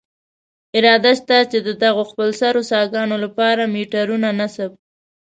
[0.77, 4.71] اراده شته، چې دغو خپلسرو څاګانو له پاره میټرونه نصب.